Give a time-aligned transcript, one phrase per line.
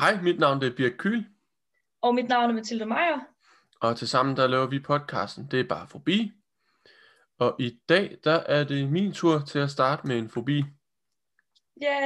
[0.00, 1.24] Hej, mit navn det er Birk Kyl,
[2.02, 3.18] Og mit navn er Mathilde Meier.
[3.80, 6.32] og tilsammen der laver vi podcasten Det er bare forbi.
[7.38, 10.64] Og i dag, der er det min tur til at starte med en fobi.
[11.80, 11.96] Ja,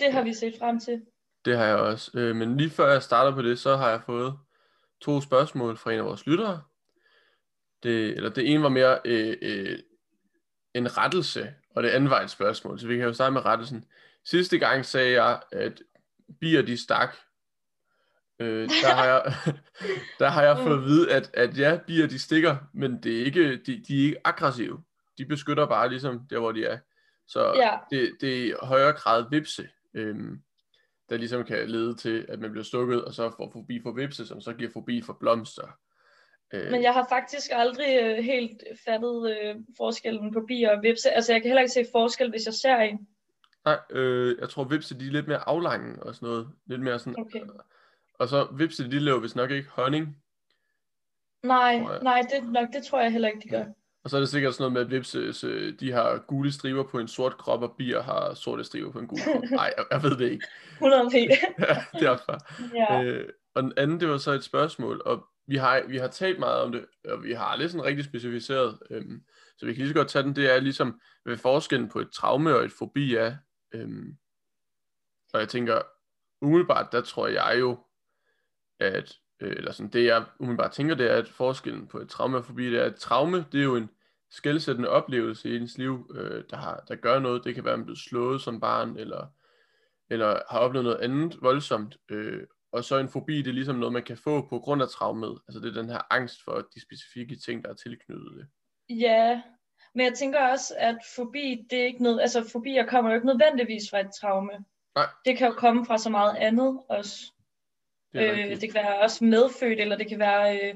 [0.00, 1.02] det har vi set frem til.
[1.44, 2.10] Det har jeg også.
[2.14, 4.38] Øh, Men lige før jeg starter på det, så har jeg fået
[5.00, 6.62] to spørgsmål fra en af vores lyttere.
[7.82, 9.78] Det, eller det ene var mere øh, øh,
[10.74, 12.78] en rettelse, og det andet var et spørgsmål.
[12.78, 13.84] Så vi kan jo starte med rettelsen.
[14.24, 15.82] Sidste gang sagde jeg, at
[16.40, 17.16] bier de stak.
[18.40, 19.32] Øh, der, har jeg,
[20.20, 23.24] der har jeg fået at vide, at, at ja, bier de stikker, men det er
[23.24, 24.82] ikke, de, de er ikke aggressive.
[25.18, 26.78] De beskytter bare ligesom der, hvor de er.
[27.26, 27.76] Så Ja.
[27.90, 30.40] det, det er i højere grad vipse, øhm,
[31.08, 34.26] der ligesom kan lede til, at man bliver stukket, og så får fobi for vipse,
[34.26, 35.78] som så giver fobi for blomster.
[36.54, 41.10] Øh, Men jeg har faktisk aldrig øh, helt fattet øh, forskellen på bier og vipse.
[41.10, 43.08] Altså, jeg kan heller ikke se forskel, hvis jeg ser en.
[43.64, 46.48] Nej, øh, jeg tror vipse, de er lidt mere aflange og sådan noget.
[46.66, 47.40] Lidt mere sådan, Okay.
[48.20, 50.16] Og så vipse, de laver vist nok ikke honning.
[51.42, 53.64] Nej, nej, det, nok, det tror jeg heller ikke, de gør.
[54.04, 56.98] Og så er det sikkert sådan noget med, at vipse, de har gule striber på
[56.98, 59.42] en sort krop, og bier har sorte striber på en gul krop.
[59.50, 60.46] Nej, jeg, jeg ved det ikke.
[60.82, 61.14] 100 p.
[61.68, 62.38] Ja, derfor.
[62.76, 63.02] ja.
[63.02, 66.38] Øh, og den anden, det var så et spørgsmål, og vi har, vi har talt
[66.38, 69.22] meget om det, og vi har aldrig sådan rigtig specificeret, øhm,
[69.58, 72.10] så vi kan lige så godt tage den, det er ligesom, hvad forskellen på et
[72.10, 73.36] traume og et fobi er.
[73.74, 74.16] Øhm,
[75.32, 75.82] og jeg tænker,
[76.42, 77.78] umiddelbart, der tror jeg jo,
[78.80, 82.36] at, øh, eller sådan, det jeg umiddelbart tænker, det er, at forskellen på et traume
[82.36, 83.90] og fobi, det er, at traume, det er jo en
[84.30, 87.44] skældsættende oplevelse i ens liv, øh, der, har, der gør noget.
[87.44, 89.26] Det kan være, at man blevet slået som barn, eller,
[90.10, 91.96] eller har oplevet noget andet voldsomt.
[92.10, 94.88] Øh, og så en fobi, det er ligesom noget, man kan få på grund af
[94.88, 95.38] traumet.
[95.48, 98.46] Altså det er den her angst for de specifikke ting, der er tilknyttet det.
[98.96, 99.42] ja,
[99.94, 103.26] men jeg tænker også, at fobi, det er ikke noget, altså fobier kommer jo ikke
[103.26, 104.52] nødvendigvis fra et traume.
[104.94, 105.06] Nej.
[105.24, 107.32] Det kan jo komme fra så meget andet også.
[108.12, 108.60] Det Øh, rigtigt.
[108.60, 110.74] det kan være også medfødt, eller det kan være, øh,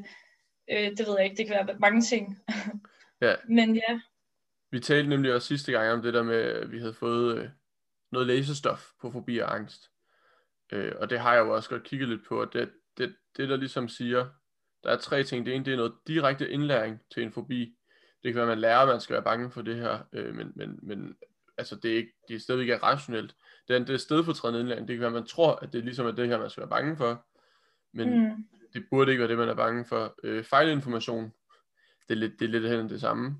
[0.70, 2.38] øh, det ved jeg ikke, det kan være mange ting.
[3.20, 3.34] Ja.
[3.48, 4.00] Men ja,
[4.70, 7.48] Vi talte nemlig også sidste gang om det der med, at vi havde fået øh,
[8.12, 9.90] noget læsestof på fobi og angst.
[10.72, 13.48] Øh, og det har jeg jo også godt kigget lidt på, og det, det, det
[13.48, 14.26] der ligesom siger,
[14.84, 15.46] der er tre ting.
[15.46, 17.74] Det ene, det er noget direkte indlæring til en fobi.
[18.22, 20.34] Det kan være, at man lærer, at man skal være bange for det her, øh,
[20.34, 21.16] men, men, men
[21.58, 23.34] altså, det er, ikke, det er stadig ikke rationelt.
[23.68, 24.88] Det andet, det er stedfortrædende indlæring.
[24.88, 26.70] Det kan være, at man tror, at det ligesom er det her, man skal være
[26.70, 27.26] bange for,
[27.94, 30.14] men mm, det burde ikke være det, man er bange for.
[30.24, 31.24] Øh, fejlinformation,
[32.08, 33.36] det er lidt, det er lidt hen det samme.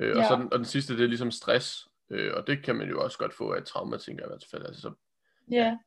[0.00, 0.28] Øh, og, Ja.
[0.28, 1.88] så den, og den sidste, det er ligesom stress.
[2.10, 4.32] Øh, og det kan man jo også godt få af et trauma, tænker jeg i
[4.32, 4.66] hvert fald.
[4.66, 4.92] Altså, så,
[5.50, 5.78] ja.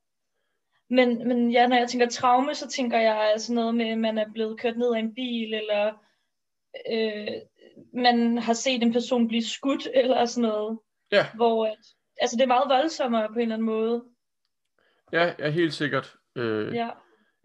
[0.89, 4.17] Men, men ja, når jeg tænker traume, så tænker jeg sådan noget med, at man
[4.17, 5.93] er blevet kørt ned af en bil, eller
[6.91, 7.27] øh,
[7.93, 10.79] man har set en person blive skudt, eller sådan noget.
[11.11, 11.27] Ja.
[11.35, 11.77] Hvor, at,
[12.21, 14.03] altså det er meget voldsommere på en eller anden måde.
[15.13, 16.15] ja, ja, helt sikkert.
[16.35, 16.89] Øh, Ja,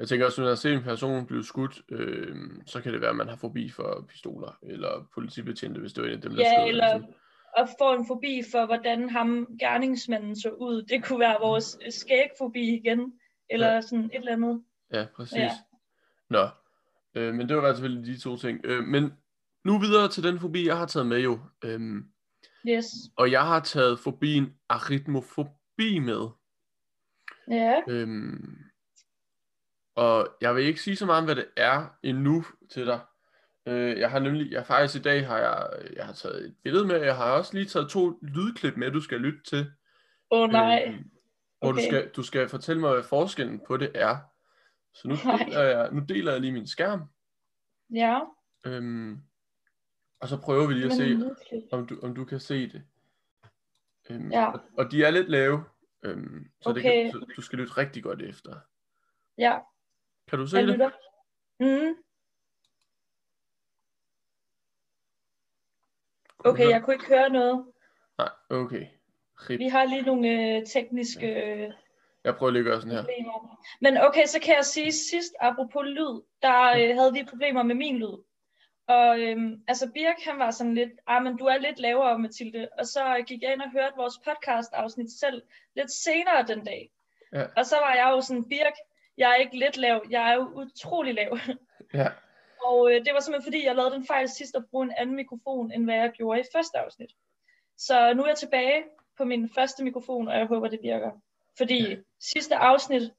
[0.01, 3.11] Jeg tænker også, når har set en person blive skudt, øh, så kan det være,
[3.11, 6.43] at man har fobi for pistoler, eller politibetjente, hvis det var en af dem, der
[6.43, 6.69] ja skød.
[6.69, 7.15] eller Ligesom.
[7.57, 10.83] og få en fobi for, hvordan ham gerningsmanden så ud.
[10.83, 13.13] Det kunne være vores skægfobi igen,
[13.51, 13.81] eller Ja.
[13.81, 14.63] sådan et eller andet.
[14.93, 15.37] Ja, præcis.
[15.39, 15.51] Ja.
[16.31, 16.49] Nå,
[17.15, 18.61] øh, men det var selvfølgelig de to ting.
[18.65, 19.13] Øh, men
[19.65, 21.39] nu videre til den fobi, jeg har taget med jo.
[21.65, 21.81] Øh,
[22.69, 22.87] Yes.
[23.17, 26.29] og jeg har taget fobien aritmofobi med.
[27.51, 28.59] Ja, Øhm,
[30.01, 33.01] og jeg vil ikke sige så meget om, hvad det er endnu til dig.
[33.67, 36.87] Øh, jeg har nemlig, jeg faktisk i dag har jeg, jeg har taget et billede
[36.87, 39.73] med, jeg har også lige taget to lydklip med, du skal lytte til.
[40.31, 40.85] åh oh, nej.
[40.87, 41.11] Øhm,
[41.59, 41.87] hvor du Okay.
[41.89, 44.17] skal, du skal fortælle mig, hvad forskellen på det er.
[44.95, 45.37] Så nu Nej.
[45.45, 47.03] deler jeg, nu deler jeg lige min skærm.
[47.95, 48.21] Ja,
[48.67, 49.19] Øhm,
[50.21, 51.19] og så prøver vi lige at se,
[51.73, 52.83] om du, om du kan se det.
[54.11, 54.47] Øhm, Ja.
[54.53, 55.65] og, og de er lidt lave,
[56.03, 57.03] øhm, så, det Okay.
[57.03, 58.57] kan, så du skal lytte rigtig godt efter.
[59.39, 59.59] Ja,
[60.31, 60.73] Kan du se jeg det?
[60.73, 60.91] lytter.
[61.61, 61.97] Mm.
[66.45, 67.67] Okay, jeg kunne ikke høre noget.
[68.19, 68.87] Nej, okay.
[69.51, 69.59] Rip.
[69.59, 71.73] Vi har lige nogle øh, tekniske øh,
[72.25, 73.03] Jeg prøver lige at gøre sådan her.
[73.03, 73.59] problemer.
[73.81, 77.75] Men okay, så kan jeg sige, sidst apropos lyd, der øh, havde vi problemer med
[77.75, 78.25] min lyd.
[78.87, 82.69] Og øhm, altså Birk, han var sådan lidt, ah, men du er lidt lavere, Mathilde.
[82.79, 85.43] Og så gik jeg ind og hørte vores podcast afsnit selv
[85.77, 86.91] lidt senere den dag.
[87.33, 87.45] Ja.
[87.57, 88.73] Og så var jeg jo sådan, Birk,
[89.21, 91.39] jeg er ikke lidt lav, jeg er jo utrolig lav.
[91.95, 92.09] Ja,
[92.65, 95.17] Og øh, det var simpelthen fordi, jeg lavede den fejl sidst at bruge en anden
[95.17, 97.11] mikrofon, end hvad jeg gjorde i første afsnit.
[97.79, 98.85] Så nu er jeg tilbage
[99.17, 101.11] på min første mikrofon, og jeg håber, det virker.
[101.59, 101.97] Fordi Ja.
[102.21, 103.13] sidste afsnit,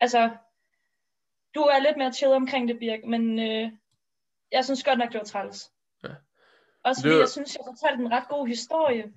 [0.00, 0.30] altså,
[1.54, 3.72] du er lidt mere chill omkring det, Birk, men øh,
[4.52, 5.72] jeg synes godt nok, det var træls.
[6.04, 6.08] Ja.
[6.84, 9.12] Også Det fordi var- jeg synes, jeg fortalte en ret god historie.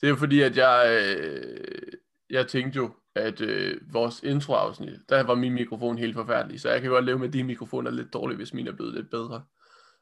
[0.00, 0.86] det er jo fordi, at jeg,
[1.18, 1.92] øh,
[2.30, 6.80] jeg tænkte jo, at øh, vores introafsnit, der var min mikrofon helt forfærdelig, så jeg
[6.80, 9.10] kan godt leve med, at de mikrofoner er lidt dårlige, hvis min er blevet lidt
[9.10, 9.44] bedre.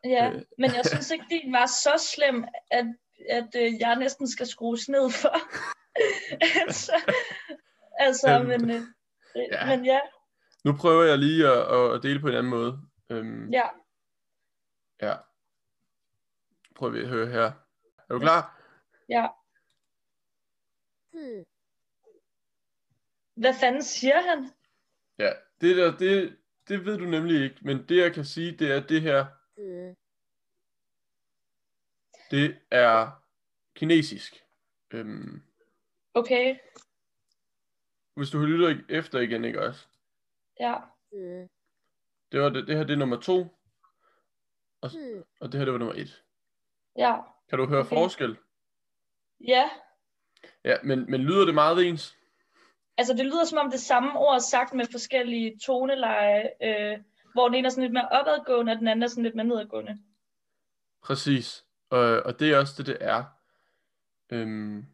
[0.05, 0.43] Ja, Øh.
[0.59, 2.87] men jeg synes ikke, din var så slem, at,
[3.31, 5.37] at øh, jeg næsten skal skrues ned for.
[6.63, 6.93] altså,
[7.99, 8.83] altså Øhm, men, øh,
[9.37, 9.43] ja.
[9.53, 9.77] ja.
[9.77, 10.01] men ja,
[10.65, 12.79] Nu prøver jeg lige at, at dele på en anden måde.
[13.11, 13.67] Øhm, ja,
[15.03, 15.15] ja.
[16.75, 17.53] Prøver vi at høre her.
[18.09, 18.61] Er du klar?
[19.09, 19.27] ja.
[23.35, 24.51] Hvad fanden siger han?
[25.19, 25.33] Ja.
[25.61, 26.37] Det der, det,
[26.69, 29.27] det ved du nemlig ikke, men det jeg kan sige, det er det her,
[32.31, 33.23] det er
[33.75, 34.45] kinesisk.
[34.91, 35.43] Øhm,
[36.17, 36.57] Okay,
[38.15, 39.87] hvis du lytter efter igen, ikke også?
[40.61, 40.77] ja.
[42.33, 43.41] Det, var det, det her det er nummer to,
[44.81, 44.91] og,
[45.41, 46.25] og det her det var nummer et.
[46.97, 47.89] Ja, Kan du høre okay.
[47.89, 48.39] forskel?
[49.41, 49.71] ja.
[50.65, 52.19] Ja, men, men lyder det meget ens?
[52.97, 56.99] Altså, det lyder som om det samme ord sagt med forskellige toneleje, øh,
[57.33, 59.47] hvor den ene er sådan lidt mere opadgående, og den anden er sådan lidt mere
[59.47, 59.99] nedadgående.
[61.03, 61.65] Præcis.
[61.91, 63.25] Og, og det er også det, det er.
[64.31, 64.87] Øhm,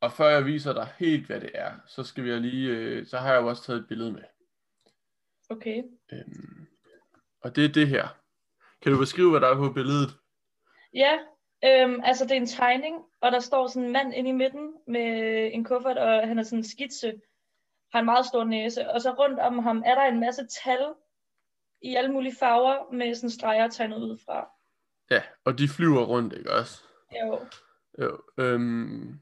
[0.00, 3.18] og før jeg viser dig helt, hvad det er, så skal vi lige, øh, så
[3.18, 4.22] har jeg jo også taget et billede med.
[5.50, 5.82] Okay.
[6.12, 6.66] Øhm,
[7.40, 8.08] og det er det her.
[8.82, 10.10] Kan du beskrive, hvad der er på billedet?
[10.94, 11.18] Ja,
[11.64, 14.74] øhm, altså det er en tegning, og der står sådan en mand inde i midten
[14.86, 17.20] med en kuffert, og han er sådan en skitse,
[17.92, 20.94] har en meget stor næse, og så rundt om ham er der en masse tal
[21.82, 24.48] i alle mulige farver med sådan streger tegnet ud fra.
[25.10, 26.82] Ja, og de flyver rundt, ikke også?
[27.22, 27.40] Jo.
[27.98, 29.20] Jo, øhm,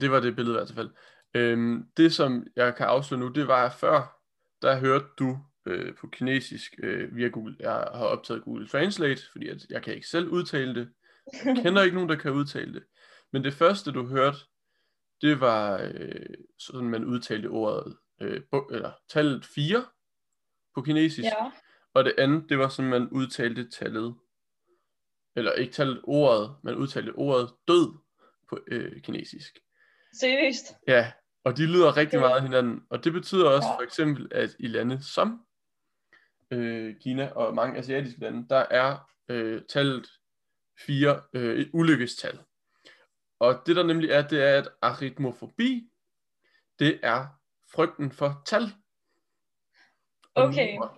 [0.00, 0.90] det var det billede i hvert fald.
[1.34, 4.20] Øhm, det som jeg kan afsløre nu, det var at før,
[4.62, 7.56] der hørte du øh, på kinesisk øh, via Google.
[7.60, 10.88] Jeg har optaget Google Translate, fordi at jeg kan ikke selv udtale det.
[11.44, 12.82] Jeg kender ikke nogen, der kan udtale det.
[13.32, 14.38] Men det første, du hørte,
[15.22, 16.26] det var øh,
[16.58, 19.84] sådan, man udtalte ordet, øh, bu- eller tallet 4
[20.74, 21.24] på kinesisk.
[21.24, 21.50] Ja,
[21.94, 24.14] Og det andet, det var sådan, man udtalte tallet,
[25.36, 27.98] eller ikke tallet ordet, man udtalte ordet død
[28.48, 29.58] på øh, kinesisk.
[30.20, 30.64] seriøst.
[30.88, 31.12] Ja,
[31.44, 32.80] og de lyder rigtig meget af hinanden.
[32.90, 33.76] Og det betyder også Ja.
[33.76, 35.40] for eksempel, at i lande som
[36.50, 40.08] øh, Kina og mange asiatiske lande, der er øh, tallet
[40.86, 42.38] 4 øh, et ulykkestal.
[43.40, 45.90] Og det der nemlig er, det er, at aritmofobi,
[46.78, 47.26] det er
[47.72, 48.62] frygten for tal.
[50.34, 50.74] og Okay.
[50.74, 50.88] numre.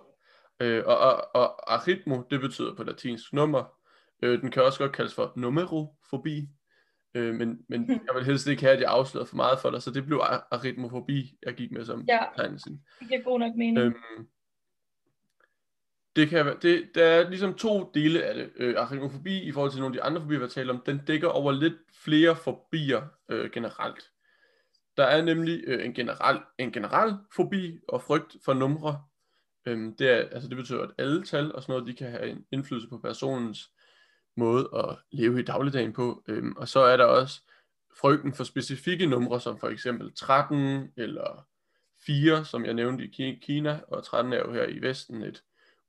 [0.59, 3.77] Øh, og, og, og aritmo, det betyder på latinsk nummer.
[4.23, 6.49] Øh, den kan også godt kaldes for numerofobi.
[7.13, 7.99] Øh, men, men Hmm.
[8.07, 10.19] jeg vil helst ikke have, at jeg afslører for meget for dig, så det blev
[10.51, 12.19] aritmofobi, jeg gik med som Ja.
[12.37, 12.85] tegnelsen.
[12.99, 13.77] Det giver god nok mening.
[13.77, 14.27] Øhm,
[16.15, 18.51] det kan være, det, der er ligesom to dele af det.
[18.55, 21.05] Øh, arachnofobi i forhold til nogle af de andre fobier, vi har talt om, den
[21.05, 21.73] dækker over lidt
[22.03, 24.03] flere fobier øh, generelt.
[24.97, 29.03] Der er nemlig øh, en, generel, en generel fobi og frygt for numre.
[29.65, 32.29] Øhm, det, er, altså det betyder, at alle tal og sådan noget, de kan have
[32.29, 33.69] en indflydelse på personens
[34.37, 36.23] måde at leve i dagligdagen på.
[36.27, 37.41] Øhm, og så er der også
[37.99, 41.47] frygten for specifikke numre, som for eksempel 13 eller
[42.05, 45.43] 4, som jeg nævnte i Kina, og 13 er jo her i Vesten et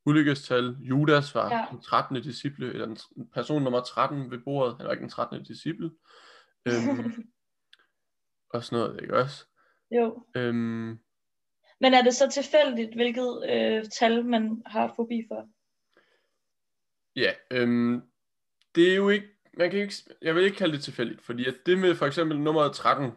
[0.07, 0.77] ulykkestal.
[0.81, 1.67] Judas var Ja.
[1.71, 2.23] den 13.
[2.23, 2.99] disciple, eller den
[3.35, 5.45] person nummer 13 ved bordet, han var ikke den 13.
[5.45, 5.91] disciple.
[6.67, 6.75] Øhm,
[8.55, 9.45] og sådan noget, ikke også?
[9.91, 10.27] Jo.
[10.37, 10.99] Øhm,
[11.81, 15.49] Men er det så tilfældigt, hvilket øh, tal man har fobi for?
[17.17, 18.03] Ja, øhm,
[18.75, 21.55] det er jo ikke, man kan ikke, jeg vil ikke kalde det tilfældigt, fordi at
[21.67, 23.11] det med for eksempel nummeret 13,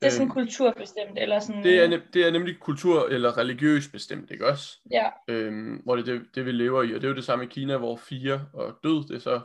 [0.00, 1.62] Det er sådan Øhm, kulturbestemt, eller sådan...
[1.64, 4.78] det er, nem, det er nemlig kultur- eller religiøs bestemt, ikke også?
[4.90, 7.24] Ja, Øhm, hvor det er det, det, vi lever i, og det er jo det
[7.24, 9.40] samme i Kina, hvor fire og død, det så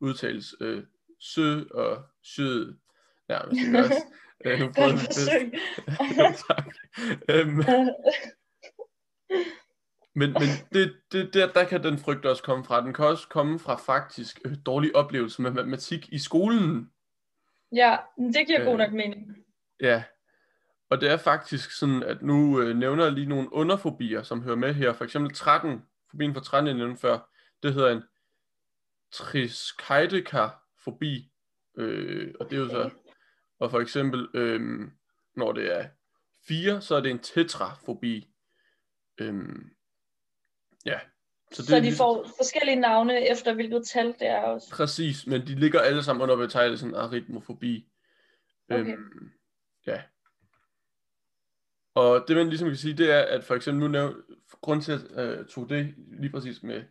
[0.00, 0.82] udtales øh,
[1.20, 2.74] sø og sød,
[3.28, 3.94] nærmest, ikke også?
[4.44, 5.52] Øh, godt forsøg.
[6.48, 6.66] tak.
[7.28, 7.56] Øhm,
[10.14, 12.84] Men, men det, det, der, der kan den frygt også komme fra.
[12.84, 16.90] Den kan også komme fra faktisk øh, dårlige oplevelser med matematik i skolen.
[17.72, 18.66] ja, det giver Øh.
[18.66, 19.36] god nok mening.
[19.82, 20.04] Ja.
[20.90, 24.56] Og det er faktisk sådan, at nu øh, nævner jeg lige nogle underfobier, som hører
[24.56, 24.92] med her.
[24.92, 27.30] For eksempel 13, fobien for 13, jeg nævnte før,
[27.62, 28.02] det hedder en
[29.12, 31.30] triskaideka-fobi.
[31.78, 32.90] Øh, og det er jo så,
[33.58, 34.60] og for eksempel, øh,
[35.36, 35.88] når det er
[36.48, 38.28] 4, så er det en tetrafobi.
[39.18, 39.44] Øh,
[40.86, 41.00] ja.
[41.52, 44.70] Så, det så de ligesom- får forskellige navne efter, hvilket tal det er også.
[44.70, 47.88] Præcis, men de ligger alle sammen under betegnelsen aritmofobi.
[48.70, 48.92] Okay.
[48.92, 49.30] Øhm,
[49.86, 50.02] ja.
[51.94, 54.22] Og det man ligesom kan sige, det er, at for eksempel nu nævn,
[54.60, 56.82] grund til at øh, tog det lige præcis med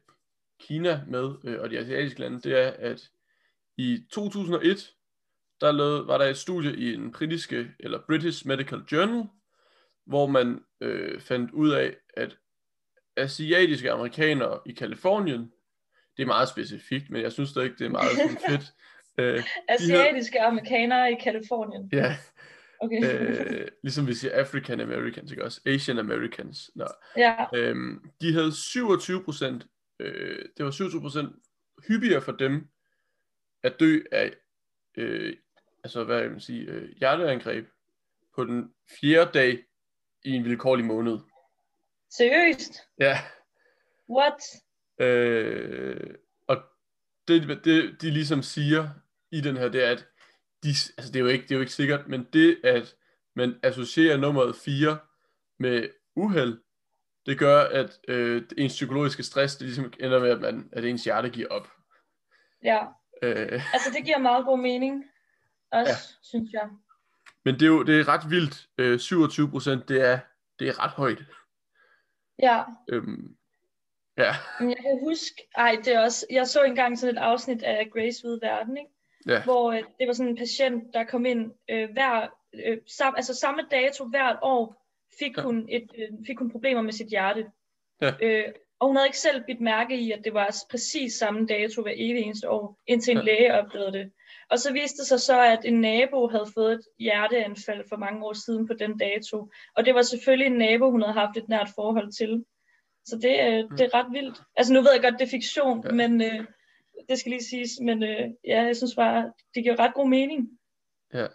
[0.60, 3.10] Kina med, øh, og de asiatiske lande, det er, at
[3.78, 4.94] i 2001,
[5.62, 9.28] der lavede, var der et studie i en britiske, eller British Medical Journal,
[10.06, 12.38] hvor man øh, fandt ud af, at
[13.18, 15.52] asiatiske amerikanere i Kalifornien,
[16.18, 18.74] det er meget specifikt, men jeg synes ikke, det er meget sådan fedt.
[19.18, 21.90] Øh, Asiatiske havde, amerikanere i Kalifornien.
[21.94, 22.18] Ja.
[22.82, 23.04] Okay.
[23.04, 25.62] øh, ligesom vi siger African Americans, ikke også?
[25.66, 26.72] Asian Americans.
[26.76, 26.86] Nå.
[27.18, 27.46] ja.
[27.54, 29.68] Øhm, de havde 27 procent,
[30.00, 31.36] øh, det var 27 procent
[31.88, 32.68] hyppigere for dem
[33.64, 34.34] at dø af,
[34.98, 35.38] øh,
[35.84, 37.68] altså hvad jeg vil sige, øh, hjerteangreb
[38.36, 39.64] på den fjerde dag
[40.24, 41.20] i en vilkårlig måned.
[42.10, 42.74] Seriøst?
[43.00, 43.18] Ja.
[44.10, 44.42] What?
[45.00, 46.16] Øh,
[46.48, 46.58] og
[47.28, 48.90] det, det, de ligesom siger
[49.32, 50.08] i den her, det er, at
[50.64, 52.96] de, altså det, er jo ikke, det er jo ikke sikkert, men det, at
[53.36, 54.98] man associerer nummeret 4
[55.60, 56.62] med uheld,
[57.26, 61.04] det gør, at øh, ens psykologiske stress, det ligesom ender med, at, man, at ens
[61.04, 61.68] hjerte giver op.
[62.64, 62.86] Ja.
[63.24, 65.06] Øh, Altså, det giver meget god mening.
[65.72, 65.96] Også, ja.
[66.24, 66.70] synes jeg.
[67.46, 68.68] men det er jo det er ret vildt.
[68.78, 70.20] Øh, 27 procent, det er,
[70.60, 71.24] det er ret højt.
[72.40, 72.64] Ja.
[72.90, 73.36] Øhm,
[74.18, 77.64] ja, Men jeg kan huske, ej, det er også, jeg så engang sådan et afsnit
[77.64, 78.92] af Grace ved Verden, ikke?
[79.28, 82.28] Ja, hvor øh, det var sådan en patient, der kom ind øh, hver,
[82.66, 84.86] øh, sam, altså samme dato hvert år,
[85.20, 85.42] fik, Ja.
[85.42, 87.46] hun et, øh, fik hun problemer med sit hjerte.
[88.02, 88.12] Ja.
[88.22, 88.46] Øh,
[88.80, 91.92] og hun havde ikke selv bidt mærke i, at det var præcis samme dato hver
[91.96, 93.24] evig eneste år, indtil en Ja.
[93.24, 94.12] læge opdagede det.
[94.50, 98.26] Og så viste det sig så, at en nabo havde fået et hjerteanfald for mange
[98.26, 99.50] år siden på den dato.
[99.76, 102.46] Og det var selvfølgelig en nabo, hun havde haft et nært forhold til.
[103.06, 104.42] Så det, øh, det er ret vildt.
[104.56, 105.92] Altså nu ved jeg godt, det er fiktion, ja.
[105.92, 106.46] men øh,
[107.10, 107.70] det skal lige siges.
[107.82, 110.50] Men øh, ja, jeg synes bare, det giver ret god mening.
[111.14, 111.28] ja.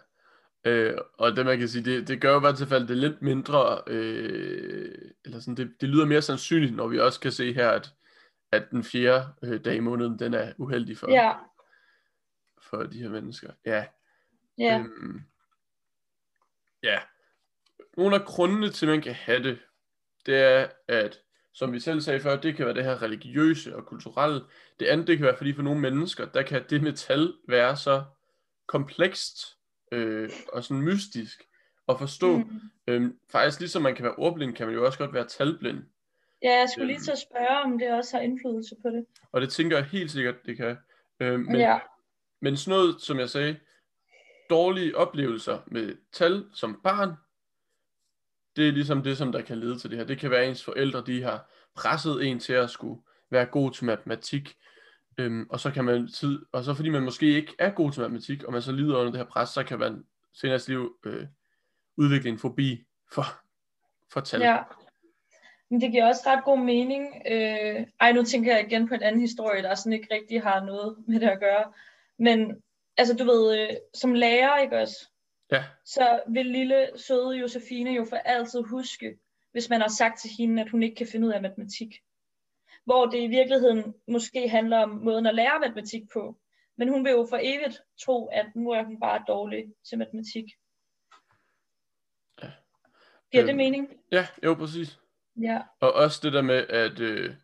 [0.65, 3.21] Øh, og det man kan sige, det, det gør jo i hvert fald det lidt
[3.21, 7.69] mindre, øh, eller sådan, det, det lyder mere sandsynligt, når vi også kan se her,
[7.69, 7.93] at,
[8.51, 11.33] at den fjerde øh, dag i måneden, den er uheldig for, Ja,
[12.61, 13.51] for de her mennesker.
[13.65, 13.85] Ja.
[14.57, 15.21] ja, Øhm,
[16.83, 16.99] ja.
[17.97, 19.59] Nogle af grundene til, at man kan have det,
[20.25, 21.21] det er, at
[21.57, 24.41] som vi selv sagde før, det kan være det her religiøse og kulturelle.
[24.79, 28.03] Det andet, det kan være, fordi for nogle mennesker, der kan det metal være så
[28.67, 29.37] komplekst
[29.91, 31.43] øh, og sådan mystisk
[31.89, 32.37] at forstå.
[32.37, 32.59] Mm.
[32.87, 35.83] Øhm, faktisk ligesom man kan være ordblind, kan man jo også godt være talblind.
[36.43, 37.03] ja, jeg skulle lige Øhm.
[37.03, 39.05] til at spørge, om det også har indflydelse på det.
[39.31, 40.77] Og det tænker jeg helt sikkert, det kan.
[41.19, 41.79] Øhm, men, ja,
[42.41, 43.59] Men sådan noget, som jeg sagde,
[44.49, 47.13] dårlige oplevelser med tal som barn,
[48.57, 50.05] det er ligesom det, som der kan lede til det her.
[50.05, 53.71] Det kan være, at ens forældre, de har presset en til at skulle være god
[53.71, 54.55] til matematik,
[55.17, 58.01] øhm, og så kan man tid, og så fordi man måske ikke er god til
[58.01, 60.69] matematik, og man så lider under det her pres, så kan man senere i sit
[60.69, 61.27] liv øh,
[61.97, 63.23] udvikle en fobi for,
[64.13, 64.41] for tal.
[64.41, 64.57] ja.
[65.69, 67.15] Men det giver også ret god mening.
[67.31, 70.65] Øh, ej, nu tænker jeg igen på en anden historie, der sådan ikke rigtig har
[70.65, 71.63] noget med det at gøre.
[72.19, 72.63] Men
[72.97, 75.09] altså, du ved, øh, som lærer, ikke også?
[75.51, 79.17] Ja, så vil lille søde Josefine jo for altid huske,
[79.51, 81.95] hvis man har sagt til hende, at hun ikke kan finde ud af matematik.
[82.85, 86.39] Hvor det i virkeligheden måske handler om måden at lære matematik på.
[86.77, 90.45] Men hun vil jo for evigt tro, at nu er hun bare dårlig til matematik.
[92.43, 92.51] Ja.
[93.31, 93.47] Giver Øhm.
[93.47, 93.89] det mening?
[94.11, 94.99] ja jo præcis.
[95.41, 95.61] Ja.
[95.79, 97.35] Og også det der med at, øh,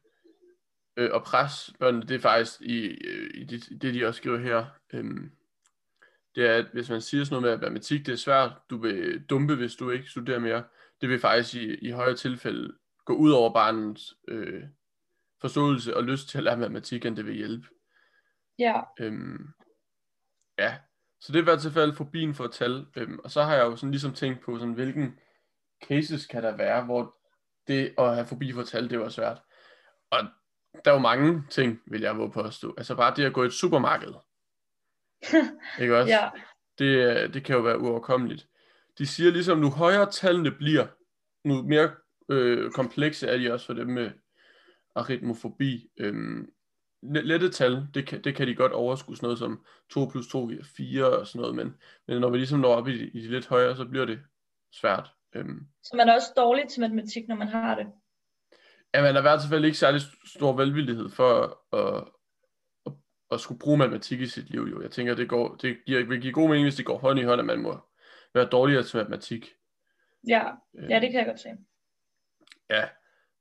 [0.98, 4.38] øh, at presse børnene, det er faktisk i, øh, i det, det, de også skriver
[4.38, 5.32] her, øhm,
[6.36, 8.78] det er, at hvis man siger sådan noget med, at matematik det er svært, du
[8.78, 10.64] vil dumpe, hvis du ikke studerer mere,
[11.02, 12.74] det vil faktisk i, i højere tilfælde
[13.06, 14.64] gå ud over barnets øh,
[15.42, 17.68] forståelse og lyst til at lære matematik, end det vil hjælpe.
[18.60, 18.82] Ja.
[19.00, 19.48] Øhm,
[20.60, 20.76] ja,
[21.22, 22.86] så det er i hvert fald fobien for tal.
[22.98, 25.20] Øhm, og så har jeg jo sådan ligesom tænkt på, sådan, hvilken
[25.88, 27.16] cases kan der være, hvor
[27.68, 29.42] det at have fobi for tal, det var svært.
[30.12, 30.20] Og
[30.86, 32.74] der er jo mange ting, vil jeg våge påstå.
[32.78, 34.14] Altså bare det at gå i et supermarked.
[35.82, 36.14] Ikke også?
[36.14, 36.30] ja.
[36.80, 38.48] Det, det kan jo være uoverkommeligt.
[38.98, 40.88] De siger ligesom, nu højere tallene bliver,
[41.46, 41.92] nu mere
[42.30, 44.12] øh, komplekse er de også for dem med
[44.96, 45.90] aritmofobi.
[46.00, 46.50] Øhm,
[47.04, 50.48] lette tal, det kan, det kan de godt overskue, sådan noget som 2 plus 2
[50.48, 51.74] giver 4 og sådan noget, men,
[52.08, 54.20] men når vi ligesom når op i, i de lidt højere, så bliver det
[54.74, 55.10] svært.
[55.36, 57.88] Øhm, Så man er også dårlig til matematik, når man har det.
[58.94, 62.04] ja, man er i hvert fald ikke særlig stor velvillighed for at, at,
[63.34, 64.62] at skulle bruge matematik i sit liv.
[64.72, 64.82] Jo.
[64.82, 67.24] Jeg tænker, det, går, det giver, vil give god mening, hvis det går hånd i
[67.24, 67.80] hånd, at man må
[68.34, 69.54] være dårligere til matematik.
[70.28, 70.44] Ja,
[70.90, 71.50] ja det kan jeg godt se.
[72.70, 72.90] Ja,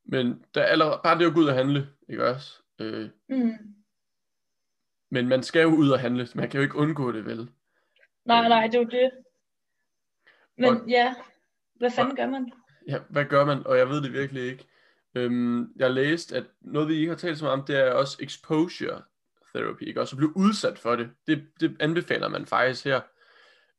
[0.05, 2.63] men der er allerede, bare det at gå ud og handle, ikke også?
[2.79, 3.53] Øh, Mm.
[5.11, 7.51] men man skal jo ud og handle, man kan jo ikke undgå det, vel?
[8.25, 9.11] Nej, nej, det er jo det.
[10.59, 11.15] Men Og- ja,
[11.75, 12.53] hvad fanden gør man?
[12.89, 13.67] Ja, hvad gør man?
[13.67, 14.67] Og jeg ved det virkelig ikke.
[15.15, 18.17] Øhm, jeg læste, at noget vi ikke har talt så meget om, det er også
[18.21, 19.03] exposure
[19.55, 20.01] therapy, ikke?
[20.01, 21.11] Også at blive udsat for det.
[21.27, 21.47] det.
[21.61, 23.01] Det anbefaler man faktisk her.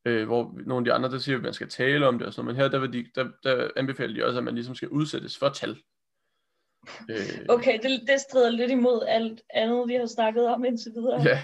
[0.06, 2.34] Øh, hvor nogle af de andre, der siger, at man skal tale om det og
[2.34, 4.90] sådan men her der, vil de, der, der anbefaler de også, at man ligesom skal
[4.90, 5.78] udsættes for tal.
[7.10, 11.22] Øh, okay, det, det strider lidt imod alt andet, vi har snakket om indtil videre.
[11.22, 11.44] Ja,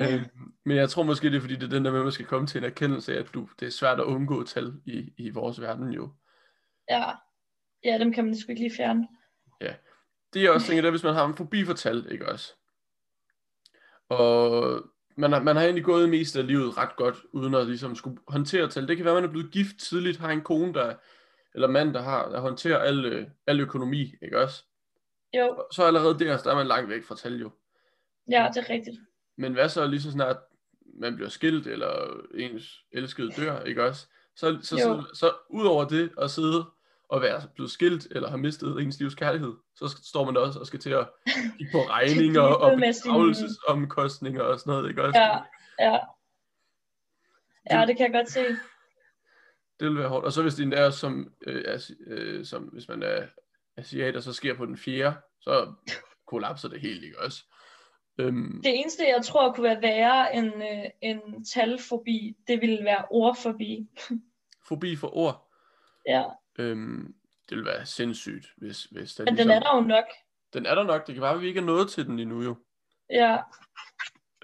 [0.00, 0.22] øh,
[0.64, 2.26] men jeg tror måske, det er fordi, det er den der med, at man skal
[2.26, 5.30] komme til en erkendelse af, at du, det er svært at undgå tal i, i
[5.30, 6.12] vores verden jo.
[6.90, 7.04] Ja.
[7.84, 9.08] ja, dem kan man sgu ikke lige fjerne.
[9.60, 9.74] Ja,
[10.34, 12.54] det er også tænker, det er, hvis man har en fobi for tal, ikke også?
[14.18, 14.82] Og
[15.16, 18.18] man har, man har egentlig gået mest af livet ret godt, uden at ligesom skulle
[18.28, 18.88] håndtere tal.
[18.88, 20.94] Det kan være, at man er blevet gift tidligt, har en kone, der,
[21.54, 24.64] eller mand, der, har, der håndterer al, al økonomi, ikke også?
[25.36, 25.64] Jo.
[25.72, 27.50] Så allerede der, der er man langt væk fra tal jo.
[28.30, 28.96] Ja, det er rigtigt.
[29.36, 30.36] Men hvad så lige så snart
[30.94, 34.06] man bliver skilt, eller ens elskede dør, ikke også?
[34.36, 36.64] Så, så, så, så, så ud over det at sidde
[37.12, 40.66] og være blevet skilt, eller har mistet ens livs kærlighed, så står man også og
[40.66, 41.08] skal til at
[41.58, 45.20] kigge på regninger og begravelsesomkostninger og sådan noget, ikke også?
[45.20, 45.38] Ja,
[45.80, 45.98] ja.
[47.70, 48.44] Ja, det kan jeg godt se.
[49.80, 50.24] Det vil være hårdt.
[50.24, 53.26] Og så hvis det er som, øh, as, øh, som hvis man er
[53.76, 55.72] asiater, så sker på den fjerde, så
[56.30, 57.44] kollapser det helt, ikke også?
[58.18, 63.04] Øhm, det eneste, jeg tror kunne være værre end, øh, end talfobi, det ville være
[63.10, 63.88] ordfobi.
[64.68, 65.48] Fobi for ord?
[66.06, 66.24] Ja.
[66.58, 67.14] Øhm,
[67.48, 70.04] det ville være sindssygt, hvis, hvis den Men ligesom, den er der jo nok.
[70.52, 71.06] Den er der nok.
[71.06, 72.56] Det kan være, at vi ikke er nået til den endnu jo.
[73.10, 73.38] Ja.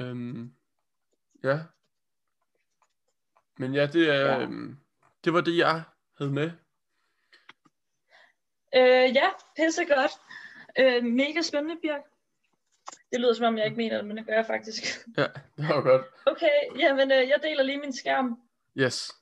[0.01, 0.55] Øhm,
[1.45, 1.59] ja.
[3.59, 4.41] Men ja, det, er, ja.
[4.41, 4.79] Øhm,
[5.25, 5.83] det var det, jeg
[6.19, 6.51] havde med.
[8.75, 10.13] Øh, ja, pisse godt.
[10.79, 12.03] Øh, mega spændende, Birk.
[13.13, 14.83] Det lyder som om, jeg ikke mener det, men det gør jeg faktisk.
[15.17, 16.07] Ja, det var godt.
[16.27, 18.41] Okay, jamen øh, jeg deler lige min skærm.
[18.79, 19.13] Yes.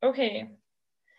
[0.00, 0.46] Okay.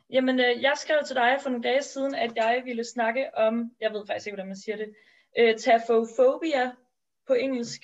[0.09, 3.71] Jamen, øh, jeg skrev til dig for nogle dage siden, at jeg ville snakke om,
[3.81, 4.95] jeg ved faktisk ikke, hvordan man siger det,
[5.39, 6.71] øh, tafofobia
[7.27, 7.81] på engelsk.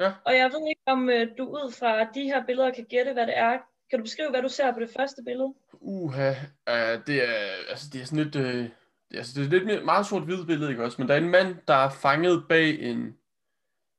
[0.00, 0.12] Ja.
[0.24, 3.26] Og jeg ved ikke, om øh, du ud fra de her billeder kan gætte, hvad
[3.26, 3.58] det er.
[3.90, 5.54] Kan du beskrive, hvad du ser på det første billede?
[5.72, 6.30] Uha,
[6.70, 7.38] uh, det er,
[7.70, 8.70] altså, det er sådan lidt, øh,
[9.14, 11.00] altså, det er lidt meget sort-hvidt billede, ikke også?
[11.00, 13.18] Men der er en mand, der er fanget bag en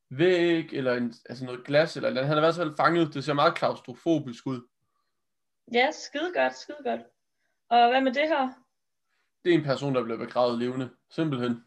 [0.09, 2.25] væg, eller en, altså noget glas, eller andet.
[2.25, 4.61] Han er i hvert fald fanget, det ser meget klaustrofobisk ud.
[5.73, 7.01] Ja, skide godt, skide godt.
[7.69, 8.49] Og hvad med det her?
[9.43, 10.89] Det er en person, der bliver begravet levende.
[11.09, 11.63] Simpelthen.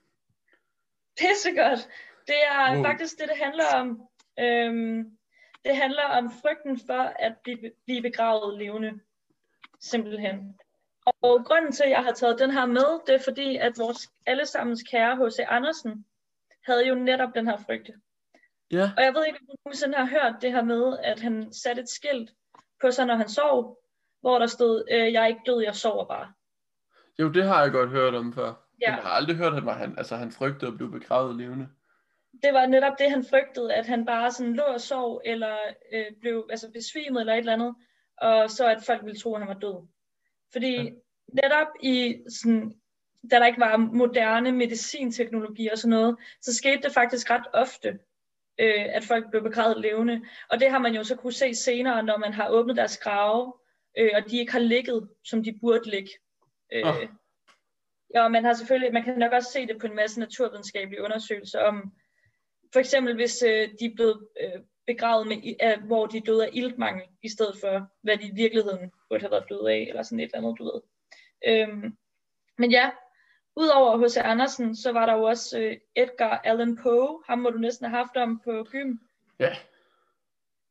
[1.18, 1.88] Pissegodt.
[2.26, 2.84] Det er wow.
[2.84, 4.08] faktisk det, det handler om.
[4.38, 5.18] Øhm,
[5.64, 9.00] det handler om frygten for at blive, blive begravet levende.
[9.80, 10.58] Simpelthen.
[11.22, 14.10] Og grunden til, at jeg har taget den her med, det er fordi, at vores
[14.26, 15.38] allesammens kære H.C.
[15.48, 16.04] Andersen
[16.66, 17.92] havde jo netop den her frygte.
[18.70, 18.90] Ja.
[18.96, 21.82] Og jeg ved ikke, om du nogensinde har hørt det her med, at han satte
[21.82, 22.30] et skilt
[22.80, 23.78] på sig, når han sov,
[24.20, 26.32] hvor der stod, øh, jeg er ikke død, jeg sover bare.
[27.18, 28.46] Jo, det har jeg godt hørt om før.
[28.46, 28.90] Ja.
[28.90, 31.68] Men jeg har aldrig hørt, at han, altså, han frygtede at blive begravet levende.
[32.42, 35.56] Det var netop det, han frygtede, at han bare sådan lå og sov, eller
[35.92, 37.74] øh, blev altså besvimet, eller et eller andet,
[38.20, 39.88] og så at folk ville tro, at han var død.
[40.52, 40.90] Fordi ja.
[41.28, 42.74] netop i sådan,
[43.30, 47.88] da der ikke var moderne medicinteknologi og sådan noget, så skete det faktisk ret ofte,
[48.58, 50.20] øh, at folk blev begravet levende.
[50.50, 53.52] Og det har man jo så kunne se senere, når man har åbnet deres grave,
[53.98, 56.10] øh, og de ikke har ligget, som de burde ligge.
[56.72, 56.94] Øh, oh.
[58.14, 61.02] Ja, og man har selvfølgelig, man kan nok også se det på en masse naturvidenskabelige
[61.02, 61.92] undersøgelser om,
[62.72, 66.50] for eksempel hvis øh, de er blevet øh, begravet med, øh, hvor de døde af
[66.52, 70.20] iltmangel, i stedet for, hvad de i virkeligheden burde have været døde af, eller sådan
[70.20, 70.80] et eller andet, du ved.
[71.46, 71.96] Øhm,
[72.58, 72.90] men ja,
[73.56, 74.16] udover H.C.
[74.16, 77.96] Andersen, så var der jo også øh, Edgar Allan Poe, ham må du næsten have
[77.96, 78.96] haft om på gym.
[79.38, 79.56] Ja,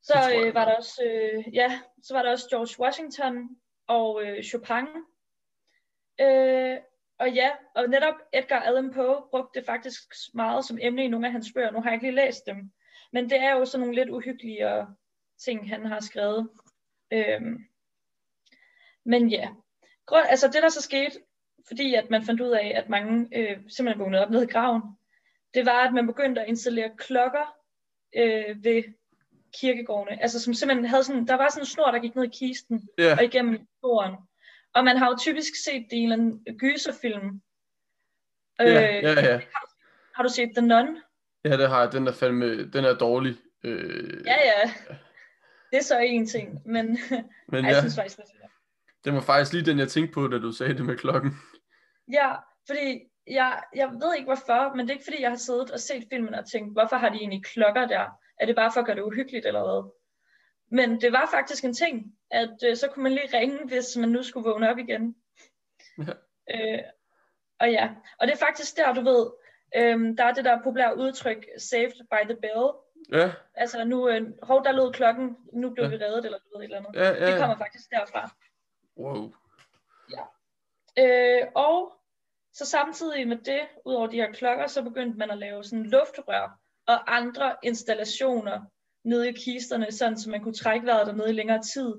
[0.01, 3.49] så øh, var der også, øh, ja, så var der også George Washington
[3.87, 4.87] og øh, Chopin.
[6.21, 6.77] Øh,
[7.19, 11.25] og ja, og netop Edgar Allan Poe brugte det faktisk meget som emne i nogle
[11.25, 11.71] af hans bøger.
[11.71, 12.71] Nu har jeg ikke lige læst dem.
[13.11, 14.87] Men det er jo sådan nogle lidt uhyggelige
[15.37, 16.49] ting, han har skrevet.
[17.11, 17.41] Øh,
[19.05, 19.49] men ja,
[20.09, 21.19] Grund, altså det der så skete,
[21.67, 24.81] fordi at man fandt ud af, at mange øh, simpelthen vågnede op nede i graven,
[25.53, 27.55] det var, at man begyndte at installere klokker
[28.15, 28.83] øh, ved
[29.53, 30.21] kirkegårdene.
[30.21, 32.89] Altså som simpelthen havde sådan, der var sådan en snor, der gik ned i kisten
[32.99, 33.17] yeah.
[33.17, 34.15] og igennem jorden.
[34.73, 37.41] Og man har jo typisk set det i en gyserfilm.
[38.59, 39.31] Ja, øh, ja, ja.
[39.31, 39.69] Har,
[40.15, 41.01] har du set The Nun?
[41.45, 41.91] Ja, det har jeg.
[41.91, 43.35] Den er fandme, den er dårlig.
[43.63, 44.71] Øh, ja, ja.
[45.71, 46.85] Det er så en ting, men,
[47.51, 48.47] men ej, jeg synes faktisk, det er
[49.05, 51.31] det var faktisk lige den, jeg tænkte på, da du sagde det med klokken.
[52.13, 52.35] Ja,
[52.67, 55.79] fordi jeg, jeg ved ikke hvorfor, men det er ikke fordi, jeg har siddet og
[55.79, 58.05] set filmen og tænkt, hvorfor har de egentlig klokker der?
[58.39, 59.91] Er det bare for at gøre det uhyggeligt eller hvad?
[60.71, 64.09] Men det var faktisk en ting, at øh, så kunne man lige ringe, hvis man
[64.09, 65.15] nu skulle vågne op igen.
[65.97, 66.13] Ja.
[66.55, 66.79] Øh,
[67.59, 69.31] og ja, og det er faktisk der, du ved,
[69.75, 72.69] øh, der er det der populære udtryk, saved by the bell,
[73.13, 75.89] Ja, Altså nu, øh, hov, der lød klokken, nu blev Ja.
[75.89, 76.95] vi reddet, eller du ved et eller andet.
[76.95, 77.31] ja, ja.
[77.31, 78.29] Det kommer faktisk derfra.
[78.97, 79.33] Wow.
[80.99, 81.93] Øh, og
[82.53, 85.85] så samtidig med det, ud over de her klokker, så begyndte man at lave sådan
[85.85, 88.61] luftrør og andre installationer
[89.03, 91.93] nede i kisterne, sådan så man kunne trække vejret dernede i længere tid,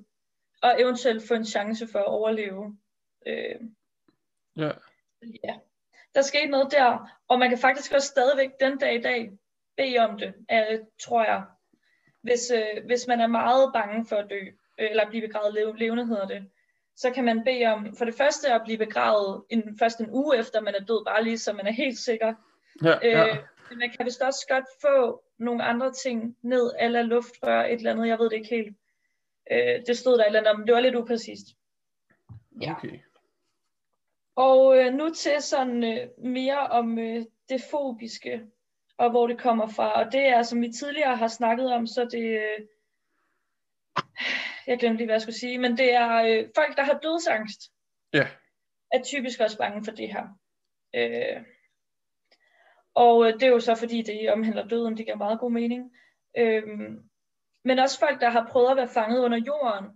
[0.63, 2.79] og eventuelt få en chance for at overleve.
[3.27, 3.55] Øh,
[4.57, 4.71] Ja.
[5.45, 5.55] ja.
[6.15, 9.31] Der skete noget der, og man kan faktisk også stadigvæk den dag i dag
[9.77, 11.45] bede om det, øh, tror jeg.
[12.23, 14.41] Hvis, øh, hvis man er meget bange for at dø,
[14.79, 16.51] øh, eller blive begravet lev- levende hedder det,
[16.97, 20.39] så kan man bede om for det første at blive begravet en, først en uge
[20.39, 22.35] efter man er død, bare lige så man er helt sikker.
[22.85, 23.27] Ja, ja.
[23.29, 23.37] Øh,
[23.71, 27.91] men man kan vist også godt få nogle andre ting ned, eller luftrør, et eller
[27.91, 28.77] andet, jeg ved det ikke helt.
[29.51, 31.47] Øh, det stod der et eller andet om, det var lidt upræcist.
[32.63, 32.73] ja.
[32.77, 32.99] Okay.
[34.37, 38.43] Og øh, nu til sådan øh, mere om øh, det fobiske,
[38.97, 40.05] og hvor det kommer fra.
[40.05, 42.25] Og det er, som vi tidligere har snakket om, så det...
[42.25, 42.67] Øh,
[44.67, 47.61] jeg glemte lige, hvad jeg skulle sige, men det er øh, folk, der har dødsangst,
[48.13, 48.29] Ja.
[48.93, 50.27] er typisk også bange for det her.
[50.95, 51.43] Øh,
[53.05, 55.93] og øh, det er jo så, fordi det omhandler døden, det giver meget god mening.
[56.39, 56.63] Øh,
[57.65, 59.87] men også folk, der har prøvet at være fanget under jorden.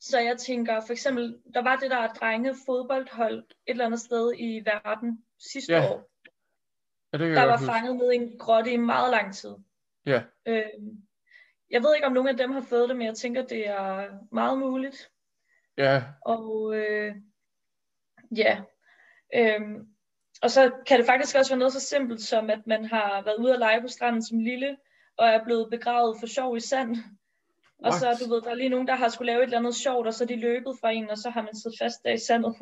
[0.00, 4.32] Så jeg tænker, for eksempel, der var det der drenge fodboldhold et eller andet sted
[4.38, 6.08] i verden sidste Ja, år,
[7.12, 7.72] Ja, det der var huske.
[7.72, 9.54] fanget nede i en grotte i meget lang tid.
[10.06, 10.22] Ja.
[10.46, 10.64] Øh,
[11.70, 14.08] jeg ved ikke, om nogen af dem har fået det, men jeg tænker, det er
[14.32, 15.10] meget muligt.
[15.78, 17.14] Ja, Og øh,
[18.36, 18.60] ja,
[19.34, 19.86] øhm,
[20.42, 23.36] og så kan det faktisk også være noget så simpelt som, at man har været
[23.36, 24.76] ude at lege på stranden som lille,
[25.16, 26.96] og er blevet begravet for sjov i sand.
[27.84, 28.20] Og så, What?
[28.20, 30.14] du ved, der er lige nogen, der har skulle lave et eller andet sjovt, og
[30.14, 32.56] så er de løbet fra en, og så har man siddet fast der i sandet.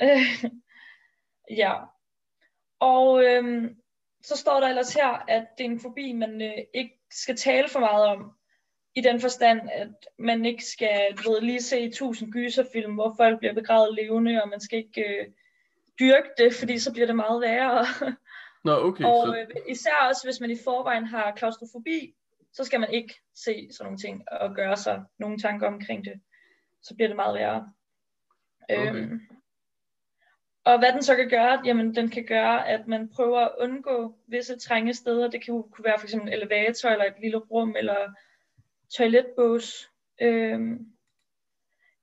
[1.50, 1.74] Ja.
[2.80, 3.76] Og øhm,
[4.22, 7.68] så står der ellers her, at det er en fobi, man øh, ikke skal tale
[7.68, 8.32] for meget om.
[8.94, 13.38] I den forstand, at man ikke skal du ved, lige se tusind gyserfilm, hvor folk
[13.38, 15.26] bliver begravet levende, og man skal ikke øh,
[16.00, 17.86] dyrke det, fordi så bliver det meget værre.
[18.64, 19.04] Nå, okay.
[19.04, 22.14] og så, øh, især også, hvis man i forvejen har klaustrofobi,
[22.52, 26.20] så skal man ikke se sådan nogle ting og gøre sig nogle tanker omkring det.
[26.82, 27.72] Så bliver det meget værre.
[28.62, 28.94] Okay.
[28.94, 29.20] Øhm,
[30.64, 34.18] og hvad den så kan gøre, jamen den kan gøre, at man prøver at undgå
[34.26, 35.30] visse trænge steder.
[35.30, 38.12] Det kan jo kunne være for eksempel en elevator, eller et lille rum, eller
[38.96, 39.90] toiletbås.
[40.20, 40.86] Øhm,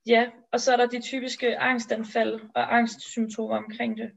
[0.08, 4.12] ja, og så er der de typiske angstanfald og angstsymptomer omkring det.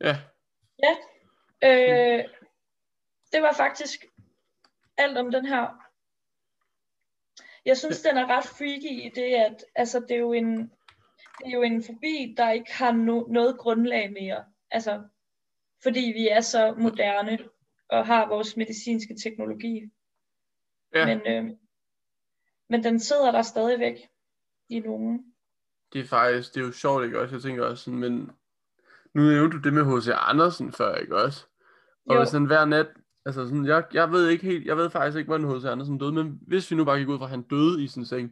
[0.00, 0.16] ja.
[0.82, 0.94] Ja,
[1.64, 2.24] øh,
[3.32, 4.06] det var faktisk
[4.96, 5.84] alt om den her.
[7.64, 10.56] Jeg synes, den er ret freaky i det, at altså, det, er jo en,
[11.38, 14.44] det er jo en fobi, der ikke har no, noget grundlag mere.
[14.70, 15.02] Altså,
[15.82, 17.38] fordi vi er så moderne
[17.88, 19.90] og har vores medicinske teknologi.
[20.94, 21.06] Ja.
[21.06, 21.56] Men, øh,
[22.68, 24.08] men den sidder der stadigvæk
[24.68, 25.24] i nogen.
[25.92, 27.34] Det er faktisk, det er jo sjovt, ikke også?
[27.34, 28.30] Jeg tænker også sådan, men
[29.14, 30.08] nu nævnte du det med H.C.
[30.14, 31.46] Andersen før, ikke også?
[32.06, 32.20] Og Jo.
[32.20, 32.86] hvis sådan hver nat,
[33.26, 35.64] altså sådan, jeg, jeg ved ikke helt, jeg ved faktisk ikke, hvordan H.C.
[35.64, 38.04] Andersen døde, men hvis vi nu bare gik ud fra, at han døde i sin
[38.06, 38.30] seng,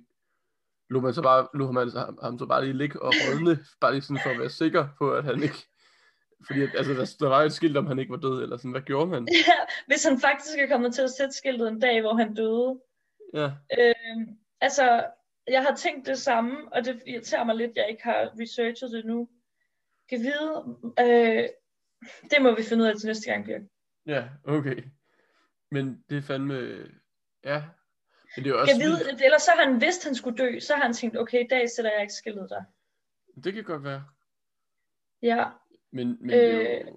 [0.90, 3.58] lå man så bare, lå man så, ham, ham så bare lige ligge og rådne,
[3.80, 5.66] bare lige sådan for at være sikker på, at han ikke,
[6.46, 8.56] fordi at, altså, der, der var jo et skilt om, han ikke var død, eller
[8.56, 9.28] sådan, hvad gjorde man?
[9.86, 12.80] Hvis han faktisk er kommet til at sætte skiltet en dag, hvor han døde.
[13.34, 14.26] Ja, Øh,
[14.60, 15.04] altså,
[15.48, 18.90] jeg har tænkt det samme, og det irriterer mig lidt, at jeg ikke har researchet
[18.92, 19.28] det nu.
[20.08, 21.48] Kan vide, øh,
[22.30, 23.62] det må vi finde ud af til næste gang, Birk.
[24.06, 24.82] ja, okay.
[25.70, 26.54] Men det er fandme,
[27.44, 27.64] ja,
[28.36, 29.22] men det er også Kan vide, vildt.
[29.24, 31.48] ellers så har han vidst, at han skulle dø, så har han tænkt, okay, i
[31.50, 32.62] dag sætter jeg ikke skiltet der.
[33.44, 34.04] Det kan godt være.
[35.22, 35.44] Ja,
[35.92, 36.36] Men, men øh...
[36.36, 36.86] det er Øh.
[36.86, 36.92] jo,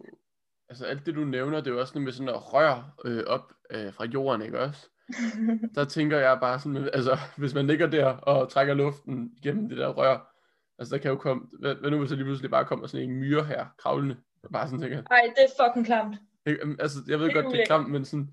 [0.70, 3.24] altså alt det du nævner, det er jo også noget med sådan at røre øh,
[3.28, 4.90] op øh, fra jorden, ikke også?
[5.76, 9.78] Der tænker jeg bare sådan, altså hvis man ligger der og trækker luften igennem det
[9.78, 10.36] der rør,
[10.80, 13.10] altså der kan jo komme, hvad, hvad nu hvis der lige pludselig bare kommer sådan
[13.10, 16.18] en myre her, kravlende, og bare sådan tænker, ej, det er fucking klamt.
[16.46, 18.30] ikke, øhm, altså jeg ved Det godt, det er klamt, men sådan,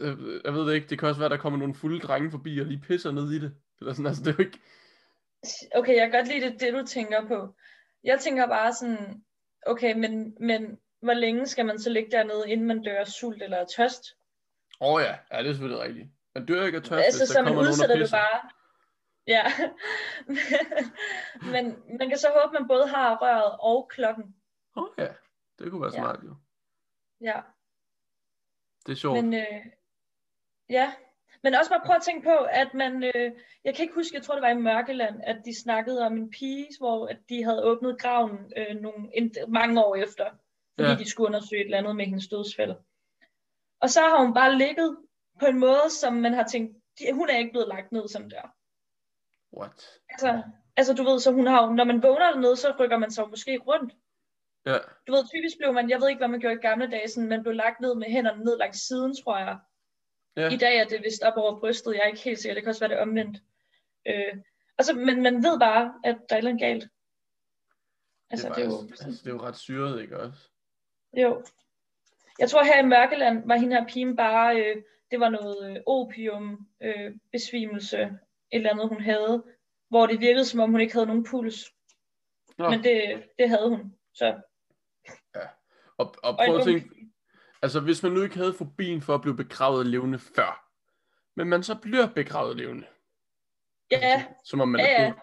[0.00, 2.58] øh, jeg ved det ikke, det kan også være, der kommer nogle fulde drenge forbi
[2.58, 4.58] og lige pisser ned i det, eller sådan, altså det er jo ikke,
[5.74, 7.54] Okay, jeg kan godt lide det, det du tænker på.
[8.04, 9.22] Jeg tænker bare sådan,
[9.66, 13.42] okay, men, men hvor længe skal man så ligge dernede, inden man dør af sult
[13.42, 14.16] eller tørst?
[14.80, 16.08] Åh oh, ja, ja, det er selvfølgelig rigtigt.
[16.34, 18.16] Man dør ikke af tørst, altså, hvis så der kommer nogen og pisser.
[18.16, 18.50] bare.
[19.26, 19.44] Ja.
[21.54, 21.64] men
[21.98, 24.24] man kan så håbe, at man både har røret og klokken.
[24.76, 25.08] Åh oh, ja,
[25.58, 25.98] det kunne være Ja.
[26.00, 26.34] smart jo.
[27.20, 27.40] Ja.
[28.86, 29.14] Det er sjovt.
[29.24, 29.66] Men øh,
[30.68, 30.92] ja.
[31.42, 33.32] Men også bare prøv at tænke på, at man, øh,
[33.64, 36.30] jeg kan ikke huske, jeg tror det var i Mørkeland, at de snakkede om en
[36.30, 40.24] pige, hvor at de havde åbnet graven øh, nogle, en, mange år efter,
[40.74, 40.90] fordi Ja.
[40.90, 40.98] ja.
[40.98, 42.74] de skulle undersøge et eller andet med hendes dødsfald.
[43.80, 44.98] Og så har hun bare ligget
[45.40, 46.76] på en måde, som man har tænkt,
[47.12, 48.54] hun er ikke blevet lagt ned sådan der.
[49.58, 50.00] What?
[50.08, 50.42] Altså,
[50.76, 53.58] altså du ved, så hun har når man vågner dernede, så rykker man sig måske
[53.58, 53.94] rundt.
[54.66, 57.08] Ja, Du ved, typisk blev man, jeg ved ikke, hvad man gjorde i gamle dage,
[57.08, 59.58] sådan, man blev lagt ned med hænderne ned langs siden, tror jeg.
[60.36, 60.48] ja.
[60.50, 62.68] I dag er det vist op over brystet, jeg er ikke helt sikker, det kan
[62.68, 63.38] også være det omvendt.
[64.08, 64.36] Øh,
[64.78, 66.88] altså, men man ved bare, at der er et eller andet galt.
[68.30, 70.48] Altså, det, det, er er jo, altså, det er jo ret syret, ikke også?
[71.16, 71.44] jo.
[72.40, 75.82] Jeg tror her i Mørkeland var hende her pigen bare, øh, det var noget øh,
[75.86, 78.18] opium, øh, besvimelse, et
[78.52, 79.44] eller andet hun havde,
[79.88, 81.72] hvor det virkede som om hun ikke havde nogen puls.
[82.58, 82.70] Nå.
[82.70, 83.94] Men det, det havde hun.
[84.14, 84.40] Så,
[85.98, 86.88] Og, og og prøv at ung tænke,
[87.62, 90.70] altså hvis man nu ikke havde fobien for at blive begravet levende før,
[91.36, 92.86] men man så bliver begravet levende,
[93.90, 95.08] Ja, som om man ja, er ja.
[95.08, 95.14] død.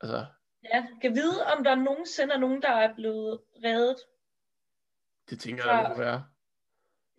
[0.00, 0.26] Altså,
[0.64, 0.86] ja.
[1.02, 3.96] Kan vide, om der nogensinde er nogen, der er blevet reddet.
[5.32, 6.24] Det tænker jeg, der må være.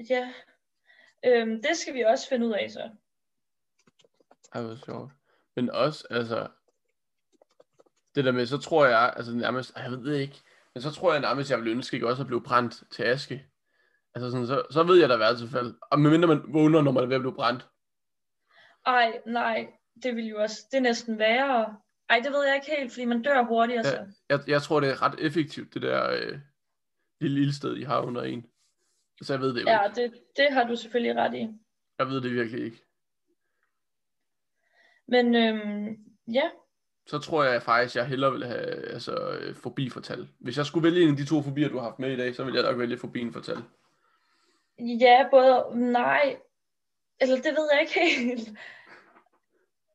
[0.09, 0.33] Ja.
[1.25, 2.89] Øhm, det skal vi også finde ud af så.
[4.53, 5.11] Ej, hvor sjovt.
[5.55, 6.47] Men også, altså,
[8.15, 10.41] det der med, så tror jeg, altså nærmest, jeg ved det ikke,
[10.73, 13.47] men så tror jeg nærmest, jeg ville ønske ikke også at blive brændt til aske.
[14.15, 15.75] Altså sådan, så, så ved jeg da i hvert fald.
[15.91, 17.67] Og medmindre man vågner, når man er ved at blive brændt.
[18.85, 19.67] Ej, nej,
[20.03, 21.77] det vil jo også, det er næsten værre.
[22.09, 23.91] Ej, det ved jeg ikke helt, fordi man dør hurtigere Ja.
[23.91, 24.05] så.
[24.29, 26.39] Jeg, jeg tror, det er ret effektivt, det der øh,
[27.23, 28.45] lille ildsted, I har under en.
[29.21, 30.01] Så jeg ved det jo Ja, ikke.
[30.01, 31.47] det, det har du selvfølgelig ret i.
[31.99, 32.81] Jeg ved det virkelig ikke.
[35.07, 35.97] Men øhm,
[36.33, 36.49] ja,
[37.07, 40.27] Så tror jeg faktisk, jeg hellere vil have altså, øh, fobi for tal.
[40.39, 42.35] Hvis jeg skulle vælge en af de to fobier, du har haft med i dag,
[42.35, 43.57] så ville jeg nok vælge fobien for tal.
[44.79, 46.37] ja, både nej,
[47.21, 48.57] eller det ved jeg ikke helt.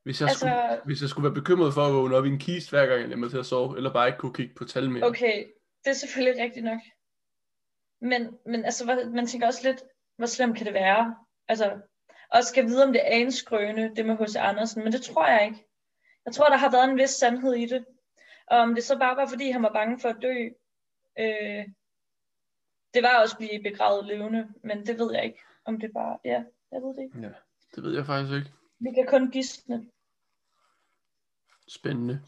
[0.03, 2.39] Hvis jeg, Altså- skulle, hvis jeg skulle være bekymret for at vågne op i en
[2.39, 4.91] kiste, hver gang jeg lemmer til at sove, eller bare ikke kunne kigge på tal
[4.91, 5.05] mere.
[5.05, 5.45] Okay,
[5.85, 6.79] det er selvfølgelig rigtigt nok.
[8.01, 9.83] Men, men altså, man tænker også lidt,
[10.17, 11.17] hvor slemt kan det være?
[11.49, 11.81] Altså,
[12.31, 14.37] og skal vide, om det er en skrøne, det med H.C.
[14.37, 15.65] Andersen, men det tror jeg ikke.
[16.25, 17.85] Jeg tror, der har været en vis sandhed i det.
[18.47, 20.49] Og om det så bare var, fordi han var bange for at dø.
[21.19, 21.69] Øh,
[22.95, 25.41] det var også blive begravet levende, men det ved jeg ikke.
[25.65, 27.19] Om det bare, ja, jeg ved det ikke.
[27.21, 27.33] Ja,
[27.75, 28.53] det ved jeg faktisk ikke.
[28.79, 29.87] Vi kan kun gisne.
[31.69, 32.21] Spændende.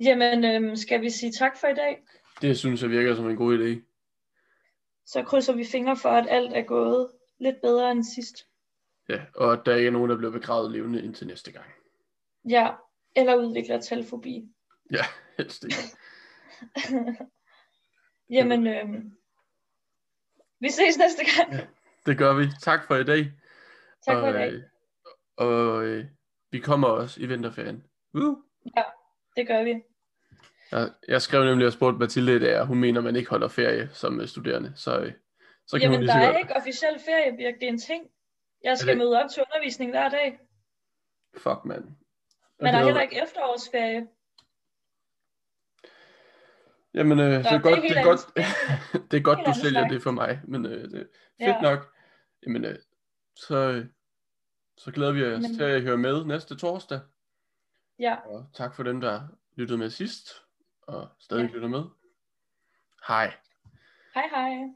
[0.00, 2.02] Jamen, øhm, skal vi sige tak for i dag?
[2.40, 3.80] Det synes jeg virker som en god idé.
[5.06, 8.46] Så krydser vi fingre for, at alt er gået lidt bedre end sidst.
[9.08, 11.66] Ja, og at der ikke er nogen, der bliver begravet levende indtil næste gang.
[12.48, 12.70] Ja,
[13.16, 14.48] eller udvikler talfobi.
[14.90, 15.04] Ja,
[15.36, 15.76] helst ikke.
[18.36, 19.16] Jamen, øhm,
[20.60, 21.68] vi ses næste gang.
[22.06, 22.44] Det gør vi.
[22.62, 23.32] Tak for i dag.
[24.06, 24.52] Tak for i og, dag.
[24.52, 24.62] øh,
[25.36, 26.06] Og øh,
[26.50, 27.84] vi kommer også i vinterferien.
[28.14, 28.36] Uh.
[29.36, 29.82] Det gør vi.
[30.72, 34.20] Jeg, jeg skrev nemlig og spurgte Mathilde og hun mener, man ikke holder ferie som
[34.20, 34.72] øh, studerende.
[34.76, 35.12] Så, øh,
[35.66, 37.54] så kan Jamen, hun der er ikke officiel ferie, Birk.
[37.54, 38.10] Det er en ting.
[38.64, 40.40] Jeg skal det- møde op til undervisning hver dag.
[41.36, 41.84] Fuck, mand.
[42.60, 44.06] Men der er heller ikke efterårsferie.
[46.94, 48.20] Jamen, øh, det det er godt, det er godt,
[49.10, 49.90] det er godt du sælger snak.
[49.90, 51.04] det for mig, men øh, det er
[51.46, 51.60] fedt Ja.
[51.60, 51.94] nok.
[52.46, 52.78] Jamen, øh,
[53.36, 53.86] så, øh,
[54.76, 57.00] så glæder vi os Men- til at høre med næste torsdag.
[57.98, 59.20] Ja, Og tak for dem, der
[59.56, 60.28] lyttede med sidst,
[60.86, 61.54] og stadig Ja.
[61.54, 61.84] lytter med.
[63.08, 63.34] Hej.
[64.14, 64.74] hej hej.